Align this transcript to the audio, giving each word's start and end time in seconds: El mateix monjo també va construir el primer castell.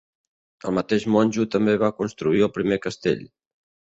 El 0.69 0.73
mateix 0.77 1.03
monjo 1.15 1.43
també 1.57 1.75
va 1.85 1.91
construir 1.99 2.43
el 2.47 2.53
primer 2.57 2.79
castell. 2.87 3.21